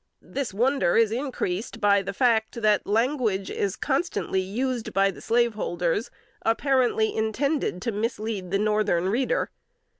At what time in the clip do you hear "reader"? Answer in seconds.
9.09-9.51